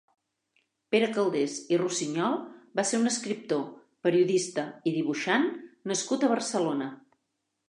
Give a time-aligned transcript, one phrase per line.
[0.93, 2.37] Pere Calders i Rossinyol
[2.81, 3.63] va ser un escriptor,
[4.09, 5.47] periodista i dibuixant
[5.95, 6.91] nascut a Barcelona.